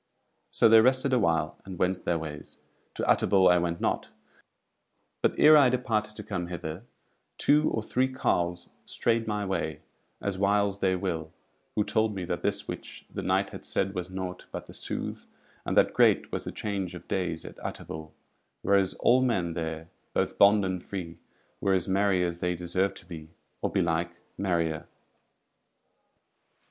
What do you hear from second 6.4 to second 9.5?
hither two or three carles strayed my